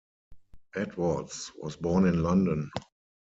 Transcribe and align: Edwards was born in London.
Edwards 0.73 1.51
was 1.61 1.75
born 1.75 2.07
in 2.07 2.23
London. 2.23 2.71